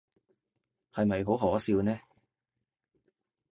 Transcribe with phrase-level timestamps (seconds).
[0.91, 1.99] 係咪好可笑呢？